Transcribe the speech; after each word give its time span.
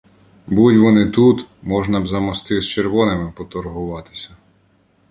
Будь 0.47 0.77
вони 0.77 1.09
тут— 1.09 1.47
можна 1.61 1.99
б 2.01 2.07
за 2.07 2.19
мости 2.19 2.61
з 2.61 2.67
червоними 2.67 3.31
поторгуватися. 3.31 4.35